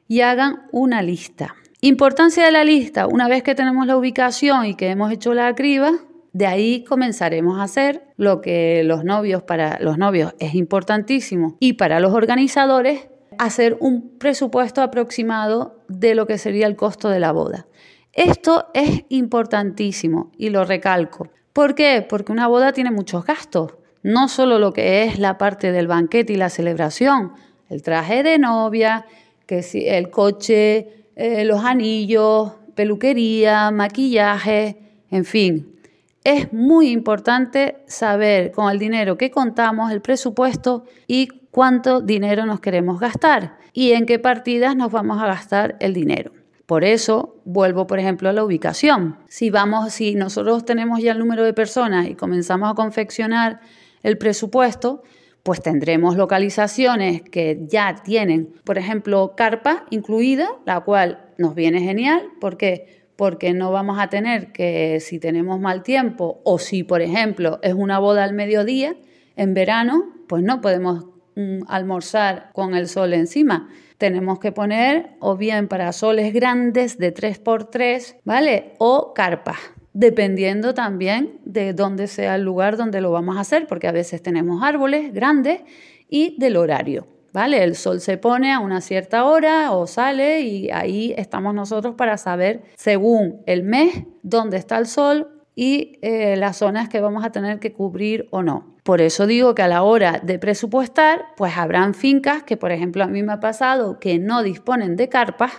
y 0.09 0.19
hagan 0.19 0.67
una 0.73 1.01
lista. 1.01 1.55
Importancia 1.81 2.43
de 2.43 2.51
la 2.51 2.63
lista, 2.63 3.05
una 3.05 3.27
vez 3.27 3.43
que 3.43 3.53
tenemos 3.53 3.85
la 3.85 3.95
ubicación 3.97 4.65
y 4.65 4.73
que 4.73 4.89
hemos 4.89 5.11
hecho 5.11 5.35
la 5.35 5.53
criba, 5.53 5.91
de 6.33 6.47
ahí 6.47 6.83
comenzaremos 6.83 7.59
a 7.59 7.63
hacer 7.63 8.01
lo 8.17 8.41
que 8.41 8.81
los 8.83 9.03
novios 9.03 9.43
para 9.43 9.77
los 9.79 9.99
novios 9.99 10.33
es 10.39 10.55
importantísimo 10.55 11.55
y 11.59 11.73
para 11.73 11.99
los 11.99 12.13
organizadores 12.13 13.09
hacer 13.37 13.77
un 13.79 14.17
presupuesto 14.17 14.81
aproximado 14.81 15.83
de 15.87 16.15
lo 16.15 16.25
que 16.25 16.39
sería 16.39 16.65
el 16.65 16.75
costo 16.75 17.09
de 17.09 17.19
la 17.19 17.31
boda. 17.31 17.67
Esto 18.11 18.71
es 18.73 19.05
importantísimo 19.09 20.31
y 20.35 20.49
lo 20.49 20.65
recalco. 20.65 21.29
¿Por 21.53 21.75
qué? 21.75 22.03
Porque 22.07 22.31
una 22.31 22.47
boda 22.47 22.73
tiene 22.73 22.89
muchos 22.89 23.23
gastos, 23.23 23.75
no 24.01 24.29
solo 24.29 24.57
lo 24.57 24.73
que 24.73 25.03
es 25.03 25.19
la 25.19 25.37
parte 25.37 25.71
del 25.71 25.85
banquete 25.85 26.33
y 26.33 26.37
la 26.37 26.49
celebración, 26.49 27.33
el 27.69 27.83
traje 27.83 28.23
de 28.23 28.39
novia, 28.39 29.05
que 29.45 29.61
si 29.61 29.87
el 29.87 30.09
coche, 30.09 30.96
eh, 31.19 31.45
los 31.45 31.65
anillos, 31.65 32.53
peluquería, 32.75 33.71
maquillaje, 33.71 34.77
en 35.09 35.25
fin. 35.25 35.75
Es 36.23 36.53
muy 36.53 36.91
importante 36.91 37.77
saber 37.87 38.51
con 38.51 38.69
el 38.71 38.77
dinero 38.77 39.17
que 39.17 39.31
contamos, 39.31 39.91
el 39.91 40.01
presupuesto 40.01 40.85
y 41.07 41.27
cuánto 41.49 42.01
dinero 42.01 42.45
nos 42.45 42.59
queremos 42.59 42.99
gastar 42.99 43.57
y 43.73 43.93
en 43.93 44.05
qué 44.05 44.19
partidas 44.19 44.75
nos 44.75 44.91
vamos 44.91 45.19
a 45.19 45.25
gastar 45.25 45.75
el 45.79 45.95
dinero. 45.95 46.33
Por 46.67 46.83
eso 46.83 47.37
vuelvo, 47.45 47.87
por 47.87 47.97
ejemplo, 47.97 48.29
a 48.29 48.33
la 48.33 48.43
ubicación. 48.43 49.17
Si 49.27 49.49
vamos, 49.49 49.93
si 49.93 50.13
nosotros 50.13 50.65
tenemos 50.65 51.01
ya 51.01 51.13
el 51.13 51.19
número 51.19 51.43
de 51.43 51.53
personas 51.53 52.07
y 52.07 52.13
comenzamos 52.13 52.69
a 52.69 52.75
confeccionar 52.75 53.59
el 54.03 54.19
presupuesto, 54.19 55.01
pues 55.47 55.61
tendremos 55.61 56.17
localizaciones 56.17 57.21
que 57.21 57.61
ya 57.69 57.95
tienen, 58.03 58.53
por 58.65 58.77
ejemplo, 58.77 59.33
carpa 59.37 59.85
incluida, 59.91 60.49
la 60.65 60.81
cual 60.81 61.31
nos 61.37 61.55
viene 61.55 61.79
genial. 61.79 62.21
¿Por 62.41 62.57
qué? 62.57 63.07
Porque 63.15 63.53
no 63.53 63.71
vamos 63.71 63.97
a 63.97 64.09
tener 64.09 64.51
que, 64.51 64.99
si 64.99 65.19
tenemos 65.19 65.57
mal 65.57 65.83
tiempo 65.83 66.41
o 66.43 66.59
si, 66.59 66.83
por 66.83 67.01
ejemplo, 67.01 67.59
es 67.63 67.75
una 67.75 67.97
boda 67.97 68.25
al 68.25 68.33
mediodía, 68.33 68.97
en 69.37 69.53
verano, 69.53 70.11
pues 70.27 70.43
no 70.43 70.59
podemos 70.59 71.05
mm, 71.37 71.59
almorzar 71.69 72.51
con 72.51 72.75
el 72.75 72.89
sol 72.89 73.13
encima. 73.13 73.69
Tenemos 73.97 74.39
que 74.39 74.51
poner 74.51 75.11
o 75.21 75.37
bien 75.37 75.69
parasoles 75.69 76.33
grandes 76.33 76.97
de 76.97 77.13
3x3, 77.13 78.17
¿vale? 78.25 78.73
O 78.79 79.13
carpas 79.13 79.76
dependiendo 79.97 80.75
también 80.75 81.39
de 81.43 81.73
dónde 81.73 82.05
sea 82.05 82.35
el 82.35 82.43
lugar 82.43 82.77
donde 82.77 83.01
lo 83.01 83.09
vamos 83.09 83.35
a 83.35 83.39
hacer, 83.39 83.65
porque 83.65 83.87
a 83.87 83.91
veces 83.91 84.21
tenemos 84.21 84.61
árboles 84.61 85.11
grandes 85.11 85.61
y 86.07 86.37
del 86.39 86.57
horario. 86.57 87.07
¿Vale? 87.33 87.63
El 87.63 87.75
sol 87.75 87.99
se 87.99 88.17
pone 88.17 88.53
a 88.53 88.59
una 88.59 88.79
cierta 88.81 89.25
hora 89.25 89.71
o 89.71 89.85
sale 89.85 90.41
y 90.41 90.69
ahí 90.71 91.13
estamos 91.17 91.53
nosotros 91.53 91.95
para 91.95 92.17
saber, 92.17 92.63
según 92.75 93.41
el 93.47 93.63
mes, 93.63 94.03
dónde 94.23 94.57
está 94.57 94.77
el 94.77 94.85
sol 94.85 95.43
y 95.55 95.99
eh, 96.01 96.35
las 96.37 96.57
zonas 96.57 96.89
que 96.89 97.01
vamos 97.01 97.25
a 97.25 97.31
tener 97.31 97.59
que 97.59 97.73
cubrir 97.73 98.27
o 98.31 98.43
no. 98.43 98.75
Por 98.83 99.01
eso 99.01 99.27
digo 99.27 99.55
que 99.55 99.63
a 99.63 99.67
la 99.67 99.83
hora 99.83 100.21
de 100.23 100.39
presupuestar, 100.39 101.25
pues 101.35 101.57
habrán 101.57 101.93
fincas 101.93 102.43
que, 102.43 102.55
por 102.55 102.71
ejemplo, 102.71 103.03
a 103.03 103.07
mí 103.07 103.21
me 103.23 103.33
ha 103.33 103.39
pasado 103.39 103.99
que 103.99 104.19
no 104.19 104.43
disponen 104.43 104.95
de 104.95 105.09
carpas 105.09 105.51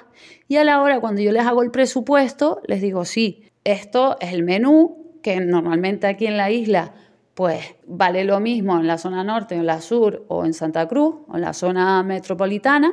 y 0.47 0.57
a 0.57 0.65
la 0.65 0.81
hora 0.81 1.01
cuando 1.01 1.21
yo 1.21 1.33
les 1.33 1.45
hago 1.45 1.63
el 1.63 1.71
presupuesto, 1.71 2.63
les 2.67 2.81
digo, 2.81 3.05
sí, 3.05 3.48
esto 3.73 4.17
es 4.21 4.33
el 4.33 4.43
menú 4.43 5.19
que 5.23 5.41
normalmente 5.41 6.07
aquí 6.07 6.27
en 6.27 6.37
la 6.37 6.51
isla 6.51 6.95
pues 7.35 7.77
vale 7.87 8.25
lo 8.25 8.41
mismo 8.41 8.81
en 8.81 8.87
la 8.87 8.99
zona 8.99 9.23
norte, 9.23 9.55
en 9.55 9.67
la 9.67 9.81
sur 9.81 10.25
o 10.29 10.45
en 10.45 10.55
Santa 10.55 10.89
Cruz 10.89 11.17
o 11.29 11.37
en 11.37 11.43
la 11.43 11.53
zona 11.53 12.03
metropolitana, 12.03 12.93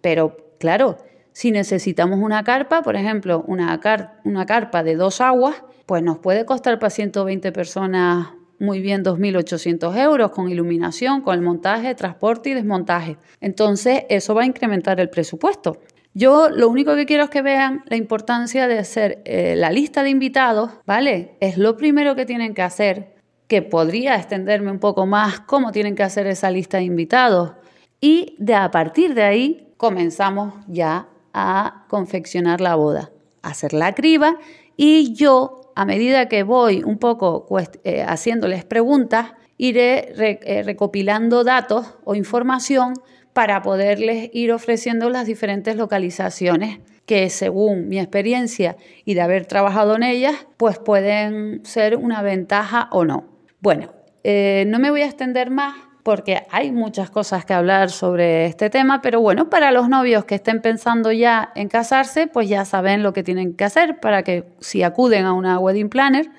pero 0.00 0.36
claro, 0.58 0.96
si 1.32 1.52
necesitamos 1.52 2.18
una 2.18 2.42
carpa, 2.42 2.82
por 2.82 2.96
ejemplo, 2.96 3.44
una, 3.46 3.80
una 4.24 4.46
carpa 4.46 4.82
de 4.82 4.96
dos 4.96 5.20
aguas, 5.20 5.62
pues 5.86 6.02
nos 6.02 6.18
puede 6.18 6.44
costar 6.44 6.78
para 6.78 6.90
120 6.90 7.52
personas 7.52 8.28
muy 8.58 8.80
bien 8.80 9.04
2.800 9.04 9.96
euros 9.96 10.30
con 10.30 10.48
iluminación, 10.48 11.20
con 11.20 11.34
el 11.34 11.42
montaje, 11.42 11.94
transporte 11.94 12.50
y 12.50 12.54
desmontaje. 12.54 13.18
Entonces, 13.40 14.04
eso 14.08 14.34
va 14.34 14.42
a 14.42 14.46
incrementar 14.46 15.00
el 15.00 15.10
presupuesto. 15.10 15.78
Yo 16.14 16.48
lo 16.48 16.68
único 16.68 16.94
que 16.94 17.06
quiero 17.06 17.24
es 17.24 17.30
que 17.30 17.42
vean 17.42 17.82
la 17.86 17.96
importancia 17.96 18.68
de 18.68 18.78
hacer 18.78 19.20
eh, 19.24 19.56
la 19.56 19.72
lista 19.72 20.04
de 20.04 20.10
invitados, 20.10 20.70
¿vale? 20.86 21.36
Es 21.40 21.58
lo 21.58 21.76
primero 21.76 22.14
que 22.14 22.24
tienen 22.24 22.54
que 22.54 22.62
hacer, 22.62 23.16
que 23.48 23.62
podría 23.62 24.14
extenderme 24.14 24.70
un 24.70 24.78
poco 24.78 25.06
más 25.06 25.40
cómo 25.40 25.72
tienen 25.72 25.96
que 25.96 26.04
hacer 26.04 26.28
esa 26.28 26.52
lista 26.52 26.78
de 26.78 26.84
invitados. 26.84 27.52
Y 28.00 28.36
de 28.38 28.54
a 28.54 28.70
partir 28.70 29.14
de 29.14 29.24
ahí 29.24 29.74
comenzamos 29.76 30.54
ya 30.68 31.08
a 31.32 31.84
confeccionar 31.88 32.60
la 32.60 32.76
boda, 32.76 33.10
a 33.42 33.48
hacer 33.48 33.72
la 33.72 33.92
criba 33.92 34.36
y 34.76 35.14
yo, 35.14 35.72
a 35.74 35.84
medida 35.84 36.28
que 36.28 36.44
voy 36.44 36.84
un 36.84 36.98
poco 36.98 37.46
eh, 37.82 38.04
haciéndoles 38.06 38.64
preguntas, 38.64 39.32
iré 39.58 40.12
eh, 40.16 40.62
recopilando 40.62 41.42
datos 41.42 41.86
o 42.04 42.14
información 42.14 42.94
para 43.34 43.60
poderles 43.62 44.30
ir 44.32 44.52
ofreciendo 44.52 45.10
las 45.10 45.26
diferentes 45.26 45.76
localizaciones 45.76 46.78
que 47.04 47.28
según 47.28 47.88
mi 47.88 47.98
experiencia 47.98 48.76
y 49.04 49.12
de 49.12 49.20
haber 49.20 49.44
trabajado 49.44 49.96
en 49.96 50.04
ellas, 50.04 50.46
pues 50.56 50.78
pueden 50.78 51.60
ser 51.64 51.96
una 51.96 52.22
ventaja 52.22 52.88
o 52.92 53.04
no. 53.04 53.28
Bueno, 53.60 53.92
eh, 54.22 54.64
no 54.68 54.78
me 54.78 54.90
voy 54.90 55.02
a 55.02 55.06
extender 55.06 55.50
más 55.50 55.74
porque 56.02 56.42
hay 56.50 56.70
muchas 56.70 57.10
cosas 57.10 57.44
que 57.44 57.54
hablar 57.54 57.90
sobre 57.90 58.46
este 58.46 58.70
tema, 58.70 59.00
pero 59.02 59.20
bueno, 59.20 59.50
para 59.50 59.72
los 59.72 59.88
novios 59.88 60.26
que 60.26 60.36
estén 60.36 60.60
pensando 60.60 61.12
ya 61.12 61.50
en 61.54 61.68
casarse, 61.68 62.26
pues 62.26 62.48
ya 62.48 62.64
saben 62.64 63.02
lo 63.02 63.12
que 63.12 63.22
tienen 63.22 63.54
que 63.54 63.64
hacer 63.64 64.00
para 64.00 64.22
que 64.22 64.44
si 64.60 64.82
acuden 64.82 65.24
a 65.24 65.32
una 65.32 65.58
wedding 65.58 65.88
planner, 65.88 66.30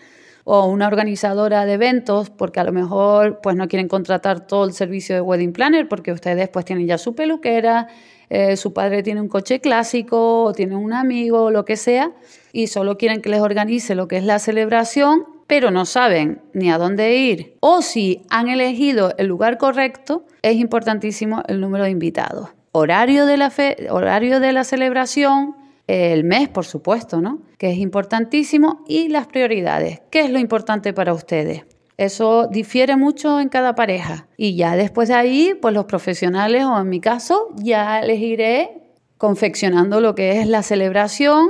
o 0.46 0.68
una 0.68 0.88
organizadora 0.88 1.66
de 1.66 1.74
eventos, 1.74 2.30
porque 2.30 2.60
a 2.60 2.64
lo 2.64 2.72
mejor 2.72 3.40
pues 3.42 3.56
no 3.56 3.68
quieren 3.68 3.88
contratar 3.88 4.46
todo 4.48 4.66
el 4.66 4.74
servicio 4.74 5.16
de 5.16 5.22
wedding 5.22 5.52
planner, 5.52 5.90
porque 5.90 6.12
ustedes 6.12 6.48
pues 6.50 6.66
tienen 6.66 6.88
ya 6.88 7.00
su 7.00 7.16
peluquera, 7.16 7.88
eh, 8.30 8.56
su 8.56 8.72
padre 8.72 9.02
tiene 9.02 9.22
un 9.22 9.28
coche 9.28 9.60
clásico, 9.60 10.44
o 10.44 10.54
tiene 10.54 10.76
un 10.76 10.94
amigo, 10.94 11.46
o 11.46 11.52
lo 11.52 11.66
que 11.66 11.76
sea, 11.76 12.12
y 12.54 12.68
solo 12.68 12.98
quieren 12.98 13.22
que 13.22 13.30
les 13.30 13.42
organice 13.42 13.96
lo 13.96 14.08
que 14.08 14.18
es 14.18 14.24
la 14.24 14.38
celebración, 14.38 15.26
pero 15.48 15.72
no 15.72 15.86
saben 15.86 16.42
ni 16.54 16.72
a 16.72 16.78
dónde 16.78 17.16
ir. 17.16 17.58
O 17.60 17.82
si 17.82 18.22
han 18.30 18.48
elegido 18.48 19.14
el 19.18 19.26
lugar 19.26 19.58
correcto, 19.58 20.26
es 20.44 20.56
importantísimo 20.58 21.42
el 21.48 21.60
número 21.60 21.86
de 21.86 21.90
invitados. 21.90 22.50
Horario 22.72 23.26
de 23.26 23.38
la, 23.38 23.50
fe, 23.50 23.88
horario 23.90 24.40
de 24.40 24.52
la 24.52 24.64
celebración, 24.64 25.56
el 25.88 26.24
mes, 26.24 26.50
por 26.50 26.66
supuesto, 26.66 27.22
¿no? 27.22 27.42
Que 27.58 27.72
es 27.72 27.78
importantísimo, 27.78 28.84
y 28.88 29.10
las 29.10 29.28
prioridades. 29.28 30.02
¿Qué 30.10 30.22
es 30.22 30.30
lo 30.30 30.40
importante 30.40 30.94
para 30.94 31.14
ustedes? 31.14 31.64
Eso 31.98 32.48
difiere 32.48 32.98
mucho 32.98 33.40
en 33.40 33.50
cada 33.50 33.76
pareja. 33.76 34.28
Y 34.36 34.56
ya 34.56 34.76
después 34.76 35.10
de 35.10 35.16
ahí, 35.16 35.54
pues 35.62 35.74
los 35.74 35.86
profesionales, 35.86 36.66
o 36.66 36.80
en 36.80 36.90
mi 36.90 37.00
caso, 37.00 37.50
ya 37.56 38.02
les 38.02 38.20
iré 38.20 38.82
confeccionando 39.18 40.02
lo 40.02 40.14
que 40.14 40.42
es 40.42 40.48
la 40.48 40.62
celebración 40.62 41.48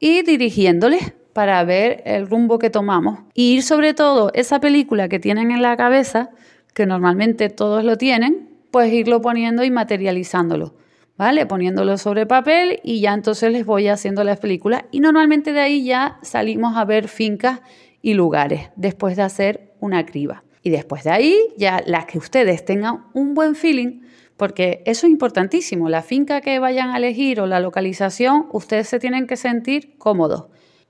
y 0.00 0.22
dirigiéndoles 0.22 1.12
para 1.32 1.62
ver 1.64 2.02
el 2.06 2.26
rumbo 2.26 2.58
que 2.58 2.70
tomamos. 2.70 3.20
Y 3.34 3.54
ir 3.54 3.62
sobre 3.62 3.94
todo 3.94 4.30
esa 4.34 4.60
película 4.60 5.08
que 5.08 5.18
tienen 5.18 5.50
en 5.50 5.62
la 5.62 5.76
cabeza, 5.76 6.30
que 6.74 6.86
normalmente 6.86 7.50
todos 7.50 7.84
lo 7.84 7.96
tienen, 7.98 8.48
pues 8.70 8.92
irlo 8.92 9.20
poniendo 9.20 9.62
y 9.64 9.70
materializándolo. 9.70 10.74
¿Vale? 11.16 11.46
Poniéndolo 11.46 11.98
sobre 11.98 12.26
papel 12.26 12.80
y 12.82 13.00
ya 13.00 13.14
entonces 13.14 13.52
les 13.52 13.66
voy 13.66 13.88
haciendo 13.88 14.24
las 14.24 14.38
películas 14.38 14.84
y 14.90 15.00
normalmente 15.00 15.52
de 15.52 15.60
ahí 15.60 15.84
ya 15.84 16.18
salimos 16.22 16.76
a 16.76 16.84
ver 16.84 17.08
fincas 17.08 17.60
y 18.00 18.14
lugares 18.14 18.70
después 18.76 19.16
de 19.16 19.22
hacer 19.22 19.74
una 19.80 20.04
criba. 20.06 20.44
Y 20.62 20.70
después 20.70 21.04
de 21.04 21.10
ahí 21.10 21.38
ya 21.56 21.82
las 21.86 22.06
que 22.06 22.18
ustedes 22.18 22.64
tengan 22.64 23.04
un 23.14 23.34
buen 23.34 23.54
feeling, 23.54 24.02
porque 24.36 24.82
eso 24.86 25.06
es 25.06 25.12
importantísimo, 25.12 25.88
la 25.88 26.02
finca 26.02 26.40
que 26.40 26.58
vayan 26.58 26.90
a 26.90 26.96
elegir 26.96 27.40
o 27.40 27.46
la 27.46 27.60
localización, 27.60 28.46
ustedes 28.52 28.88
se 28.88 28.98
tienen 28.98 29.26
que 29.26 29.36
sentir 29.36 29.96
cómodos. 29.98 30.46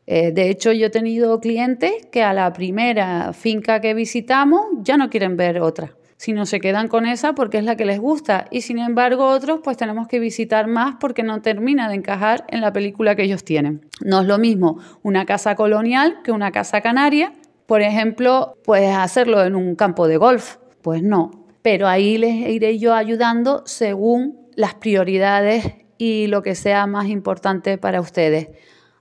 Eh, 0.06 0.32
de 0.32 0.50
hecho, 0.50 0.72
yo 0.72 0.86
he 0.86 0.90
tenido 0.90 1.38
clientes 1.40 1.92
que 2.10 2.22
a 2.22 2.32
la 2.32 2.52
primera 2.52 3.32
finca 3.32 3.80
que 3.80 3.94
visitamos 3.94 4.66
ya 4.78 4.96
no 4.96 5.08
quieren 5.10 5.36
ver 5.36 5.60
otra 5.60 5.94
no 6.30 6.46
se 6.46 6.60
quedan 6.60 6.86
con 6.86 7.04
esa 7.04 7.34
porque 7.34 7.58
es 7.58 7.64
la 7.64 7.74
que 7.74 7.84
les 7.84 7.98
gusta 7.98 8.46
y 8.52 8.60
sin 8.60 8.78
embargo 8.78 9.26
otros 9.26 9.58
pues 9.64 9.76
tenemos 9.76 10.06
que 10.06 10.20
visitar 10.20 10.68
más 10.68 10.94
porque 11.00 11.24
no 11.24 11.42
termina 11.42 11.88
de 11.88 11.96
encajar 11.96 12.44
en 12.46 12.60
la 12.60 12.72
película 12.72 13.16
que 13.16 13.24
ellos 13.24 13.42
tienen. 13.42 13.88
No 14.04 14.20
es 14.20 14.28
lo 14.28 14.38
mismo 14.38 14.78
una 15.02 15.26
casa 15.26 15.56
colonial 15.56 16.20
que 16.22 16.30
una 16.30 16.52
casa 16.52 16.80
canaria, 16.80 17.32
por 17.66 17.82
ejemplo, 17.82 18.56
puedes 18.64 18.94
hacerlo 18.94 19.42
en 19.42 19.56
un 19.56 19.74
campo 19.74 20.06
de 20.06 20.16
golf, 20.16 20.58
pues 20.80 21.02
no, 21.02 21.32
pero 21.62 21.88
ahí 21.88 22.18
les 22.18 22.48
iré 22.48 22.78
yo 22.78 22.94
ayudando 22.94 23.64
según 23.66 24.38
las 24.54 24.74
prioridades 24.74 25.72
y 25.98 26.28
lo 26.28 26.44
que 26.44 26.54
sea 26.54 26.86
más 26.86 27.06
importante 27.06 27.78
para 27.78 28.00
ustedes. 28.00 28.48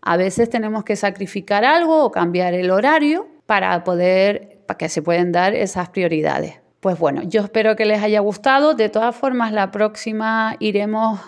A 0.01 0.18
veces 0.18 0.50
tenemos 0.50 0.84
que 0.84 0.96
sacrificar 0.96 1.66
algo 1.66 2.04
o 2.04 2.12
cambiar 2.12 2.56
el 2.56 2.72
horario 2.72 3.28
para 3.46 3.84
poder 3.84 4.63
para 4.66 4.80
que 4.80 4.90
se 4.90 5.04
puedan 5.04 5.32
dar 5.32 5.54
esas 5.54 5.90
prioridades. 5.90 6.62
Pues 6.82 6.98
bueno, 6.98 7.22
yo 7.22 7.42
espero 7.42 7.76
que 7.76 7.86
les 7.86 8.02
haya 8.02 8.22
gustado. 8.22 8.74
De 8.74 8.90
todas 8.90 9.16
formas, 9.16 9.54
la 9.54 9.70
próxima 9.70 10.56
iremos 10.60 11.20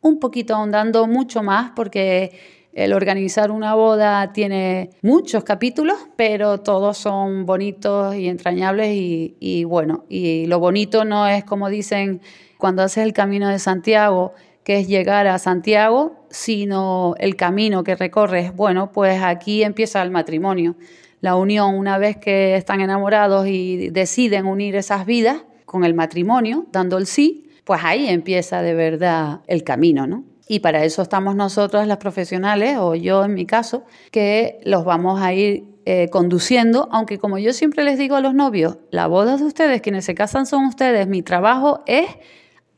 un 0.00 0.20
poquito 0.20 0.54
ahondando 0.54 1.08
mucho 1.08 1.42
más 1.42 1.72
porque 1.74 2.38
el 2.72 2.92
organizar 2.92 3.50
una 3.50 3.74
boda 3.74 4.32
tiene 4.32 4.90
muchos 5.02 5.42
capítulos, 5.42 5.98
pero 6.14 6.60
todos 6.60 6.96
son 6.96 7.44
bonitos 7.44 8.14
y 8.14 8.28
entrañables 8.28 8.90
y, 8.92 9.64
bueno, 9.64 10.04
y 10.08 10.46
lo 10.46 10.60
bonito 10.60 11.04
no 11.04 11.26
es 11.26 11.42
como 11.42 11.68
dicen 11.68 12.20
cuando 12.56 12.84
haces 12.84 13.02
el 13.02 13.12
camino 13.12 13.48
de 13.48 13.58
Santiago, 13.58 14.34
que 14.62 14.78
es 14.78 14.86
llegar 14.86 15.26
a 15.26 15.40
Santiago, 15.40 16.24
sino 16.30 17.16
el 17.18 17.34
camino 17.34 17.82
que 17.82 17.96
recorres. 17.96 18.54
Bueno, 18.54 18.92
pues 18.92 19.20
aquí 19.20 19.64
empieza 19.64 20.02
el 20.02 20.12
matrimonio 20.12 20.76
la 21.20 21.36
unión 21.36 21.74
una 21.74 21.98
vez 21.98 22.16
que 22.16 22.56
están 22.56 22.80
enamorados 22.80 23.46
y 23.46 23.90
deciden 23.90 24.46
unir 24.46 24.76
esas 24.76 25.06
vidas 25.06 25.44
con 25.64 25.84
el 25.84 25.94
matrimonio, 25.94 26.66
dando 26.72 26.98
el 26.98 27.06
sí, 27.06 27.48
pues 27.64 27.80
ahí 27.84 28.08
empieza 28.08 28.62
de 28.62 28.74
verdad 28.74 29.40
el 29.46 29.62
camino, 29.62 30.06
¿no? 30.06 30.24
Y 30.48 30.58
para 30.58 30.84
eso 30.84 31.02
estamos 31.02 31.36
nosotros 31.36 31.86
las 31.86 31.98
profesionales, 31.98 32.76
o 32.78 32.96
yo 32.96 33.24
en 33.24 33.34
mi 33.34 33.46
caso, 33.46 33.84
que 34.10 34.58
los 34.64 34.84
vamos 34.84 35.20
a 35.22 35.32
ir 35.32 35.64
eh, 35.84 36.08
conduciendo, 36.10 36.88
aunque 36.90 37.18
como 37.18 37.38
yo 37.38 37.52
siempre 37.52 37.84
les 37.84 37.98
digo 37.98 38.16
a 38.16 38.20
los 38.20 38.34
novios, 38.34 38.78
la 38.90 39.06
boda 39.06 39.36
de 39.36 39.44
ustedes, 39.44 39.80
quienes 39.80 40.04
se 40.04 40.16
casan 40.16 40.46
son 40.46 40.66
ustedes, 40.66 41.06
mi 41.06 41.22
trabajo 41.22 41.84
es 41.86 42.06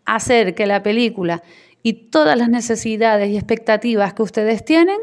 hacer 0.05 0.55
que 0.55 0.67
la 0.67 0.83
película 0.83 1.43
y 1.83 2.11
todas 2.11 2.37
las 2.37 2.49
necesidades 2.49 3.31
y 3.31 3.37
expectativas 3.37 4.13
que 4.15 4.23
ustedes 4.23 4.65
tienen 4.65 4.99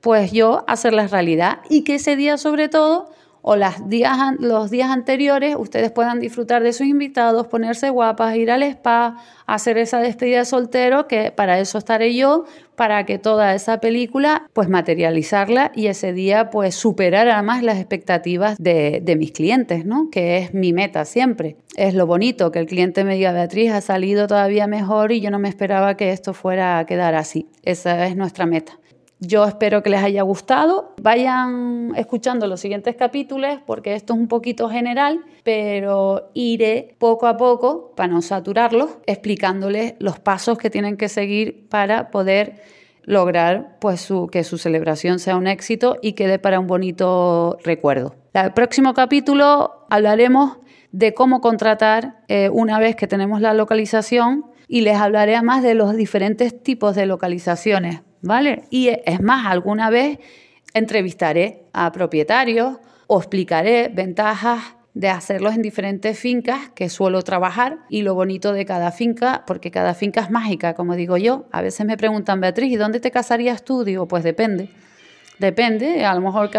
pues 0.00 0.32
yo 0.32 0.64
hacerlas 0.66 1.10
realidad 1.10 1.58
y 1.68 1.84
que 1.84 1.96
ese 1.96 2.16
día 2.16 2.38
sobre 2.38 2.68
todo 2.68 3.10
o 3.42 3.56
las 3.56 3.88
días, 3.88 4.18
los 4.38 4.70
días 4.70 4.90
anteriores 4.90 5.56
ustedes 5.58 5.90
puedan 5.90 6.20
disfrutar 6.20 6.62
de 6.62 6.72
sus 6.72 6.86
invitados, 6.86 7.46
ponerse 7.46 7.88
guapas, 7.90 8.36
ir 8.36 8.50
al 8.50 8.62
spa, 8.62 9.16
hacer 9.46 9.78
esa 9.78 10.00
despedida 10.00 10.40
de 10.40 10.44
soltero, 10.44 11.06
que 11.08 11.30
para 11.30 11.58
eso 11.58 11.78
estaré 11.78 12.14
yo, 12.14 12.44
para 12.76 13.06
que 13.06 13.18
toda 13.18 13.54
esa 13.54 13.80
película, 13.80 14.46
pues 14.52 14.68
materializarla 14.68 15.72
y 15.74 15.86
ese 15.86 16.12
día, 16.12 16.50
pues 16.50 16.74
superar 16.74 17.28
además 17.28 17.62
las 17.62 17.78
expectativas 17.78 18.58
de, 18.58 19.00
de 19.02 19.16
mis 19.16 19.32
clientes, 19.32 19.86
¿no? 19.86 20.10
Que 20.10 20.38
es 20.38 20.52
mi 20.52 20.72
meta 20.72 21.04
siempre. 21.04 21.56
Es 21.76 21.94
lo 21.94 22.06
bonito 22.06 22.52
que 22.52 22.58
el 22.58 22.66
cliente 22.66 23.02
me 23.04 23.14
diga, 23.14 23.32
Beatriz, 23.32 23.72
ha 23.72 23.80
salido 23.80 24.26
todavía 24.26 24.66
mejor 24.66 25.10
y 25.10 25.20
yo 25.20 25.30
no 25.30 25.38
me 25.38 25.48
esperaba 25.48 25.96
que 25.96 26.12
esto 26.12 26.34
fuera 26.34 26.78
a 26.78 26.86
quedar 26.86 27.14
así. 27.14 27.48
Esa 27.62 28.06
es 28.06 28.16
nuestra 28.16 28.46
meta. 28.46 28.78
Yo 29.20 29.44
espero 29.44 29.82
que 29.82 29.90
les 29.90 30.02
haya 30.02 30.22
gustado. 30.22 30.94
Vayan 31.02 31.92
escuchando 31.96 32.46
los 32.46 32.60
siguientes 32.60 32.94
capítulos 32.94 33.58
porque 33.66 33.94
esto 33.94 34.14
es 34.14 34.18
un 34.20 34.28
poquito 34.28 34.68
general, 34.68 35.24
pero 35.42 36.30
iré 36.34 36.94
poco 36.98 37.26
a 37.26 37.36
poco, 37.36 37.92
para 37.96 38.12
no 38.12 38.22
saturarlos, 38.22 38.90
explicándoles 39.06 39.94
los 39.98 40.20
pasos 40.20 40.56
que 40.56 40.70
tienen 40.70 40.96
que 40.96 41.08
seguir 41.08 41.68
para 41.68 42.10
poder 42.10 42.62
lograr 43.02 43.78
pues, 43.80 44.08
que 44.30 44.44
su 44.44 44.56
celebración 44.56 45.18
sea 45.18 45.36
un 45.36 45.48
éxito 45.48 45.96
y 46.00 46.12
quede 46.12 46.38
para 46.38 46.60
un 46.60 46.68
bonito 46.68 47.58
recuerdo. 47.64 48.14
El 48.34 48.52
próximo 48.52 48.94
capítulo 48.94 49.86
hablaremos 49.90 50.58
de 50.92 51.12
cómo 51.12 51.40
contratar 51.40 52.20
eh, 52.28 52.50
una 52.50 52.78
vez 52.78 52.94
que 52.94 53.08
tenemos 53.08 53.40
la 53.40 53.52
localización 53.52 54.44
y 54.68 54.82
les 54.82 54.96
hablaré 54.96 55.34
además 55.34 55.62
de 55.62 55.74
los 55.74 55.96
diferentes 55.96 56.62
tipos 56.62 56.94
de 56.94 57.06
localizaciones 57.06 58.02
¿vale? 58.22 58.64
Y 58.70 58.88
es 58.88 59.20
más, 59.20 59.46
alguna 59.46 59.90
vez 59.90 60.18
entrevistaré 60.74 61.64
a 61.72 61.92
propietarios 61.92 62.78
o 63.06 63.18
explicaré 63.18 63.88
ventajas 63.88 64.60
de 64.94 65.08
hacerlos 65.08 65.54
en 65.54 65.62
diferentes 65.62 66.18
fincas 66.18 66.70
que 66.74 66.88
suelo 66.88 67.22
trabajar 67.22 67.78
y 67.88 68.02
lo 68.02 68.14
bonito 68.14 68.52
de 68.52 68.64
cada 68.64 68.90
finca, 68.90 69.44
porque 69.46 69.70
cada 69.70 69.94
finca 69.94 70.22
es 70.22 70.30
mágica, 70.30 70.74
como 70.74 70.96
digo 70.96 71.16
yo. 71.16 71.46
A 71.52 71.62
veces 71.62 71.86
me 71.86 71.96
preguntan, 71.96 72.40
Beatriz, 72.40 72.72
¿y 72.72 72.76
dónde 72.76 72.98
te 72.98 73.10
casarías 73.10 73.64
tú? 73.64 73.84
Digo, 73.84 74.08
pues 74.08 74.24
depende. 74.24 74.70
Depende, 75.38 76.04
a 76.04 76.14
lo 76.14 76.20
mejor 76.20 76.50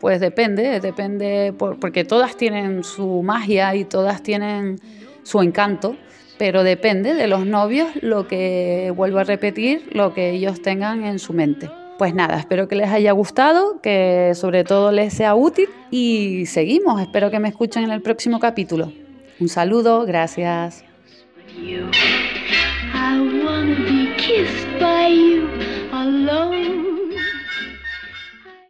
pues 0.00 0.20
depende, 0.20 0.80
depende, 0.80 1.54
porque 1.56 2.04
todas 2.04 2.36
tienen 2.36 2.82
su 2.82 3.22
magia 3.22 3.72
y 3.76 3.84
todas 3.84 4.20
tienen 4.20 4.80
su 5.22 5.40
encanto 5.42 5.96
pero 6.38 6.62
depende 6.62 7.14
de 7.14 7.26
los 7.26 7.46
novios 7.46 7.88
lo 8.02 8.26
que, 8.26 8.92
vuelvo 8.94 9.18
a 9.18 9.24
repetir, 9.24 9.88
lo 9.92 10.14
que 10.14 10.30
ellos 10.30 10.62
tengan 10.62 11.04
en 11.04 11.18
su 11.18 11.32
mente. 11.32 11.70
Pues 11.98 12.14
nada, 12.14 12.38
espero 12.38 12.68
que 12.68 12.76
les 12.76 12.90
haya 12.90 13.12
gustado, 13.12 13.80
que 13.80 14.32
sobre 14.34 14.64
todo 14.64 14.92
les 14.92 15.14
sea 15.14 15.34
útil 15.34 15.68
y 15.90 16.44
seguimos, 16.46 17.00
espero 17.00 17.30
que 17.30 17.40
me 17.40 17.48
escuchen 17.48 17.84
en 17.84 17.90
el 17.90 18.02
próximo 18.02 18.38
capítulo. 18.38 18.92
Un 19.40 19.48
saludo, 19.48 20.04
gracias. 20.04 20.84